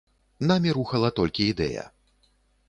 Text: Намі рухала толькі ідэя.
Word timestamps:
Намі 0.51 0.71
рухала 0.77 1.11
толькі 1.19 1.47
ідэя. 1.51 1.85